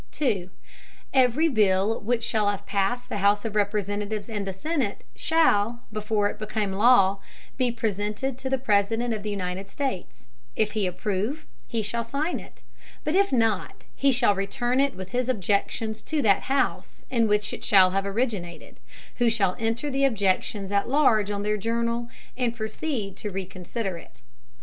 Every 1.13 1.47
Bill 1.47 1.99
which 2.01 2.23
shall 2.23 2.49
have 2.49 2.65
passed 2.65 3.07
the 3.07 3.19
House 3.19 3.45
of 3.45 3.53
Representatives 3.55 4.31
and 4.31 4.47
the 4.47 4.51
Senate, 4.51 5.03
shall, 5.15 5.83
before 5.93 6.27
it 6.27 6.39
become 6.39 6.73
a 6.73 6.77
Law, 6.79 7.19
be 7.55 7.71
presented 7.71 8.35
to 8.39 8.49
the 8.49 8.57
President 8.57 9.13
of 9.13 9.21
the 9.21 9.29
United 9.29 9.69
States; 9.69 10.25
If 10.55 10.71
he 10.71 10.87
approve 10.87 11.45
he 11.67 11.83
shall 11.83 12.03
sign 12.03 12.39
it, 12.39 12.63
but 13.03 13.13
if 13.13 13.31
not 13.31 13.83
he 13.95 14.11
shall 14.11 14.33
return 14.33 14.79
it, 14.79 14.95
with 14.95 15.09
his 15.11 15.29
Objections, 15.29 16.01
to 16.01 16.23
that 16.23 16.49
House 16.49 17.05
in 17.11 17.27
which 17.27 17.53
it 17.53 17.63
shall 17.63 17.91
have 17.91 18.07
originated, 18.07 18.79
who 19.17 19.29
shall 19.29 19.55
enter 19.59 19.91
the 19.91 20.03
Objections 20.03 20.71
at 20.71 20.89
large 20.89 21.29
on 21.29 21.43
their 21.43 21.57
Journal, 21.57 22.09
and 22.35 22.55
proceed 22.55 23.15
to 23.17 23.29
reconsider 23.29 23.97
it. 23.99 24.23